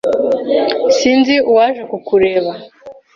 [0.97, 2.51] Sinzi uwaje ku kureba